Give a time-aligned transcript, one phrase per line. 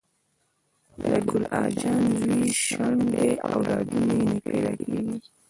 [1.01, 5.17] د ګل اجان زوی شنډ دې اولادونه یي نه پیداکیږي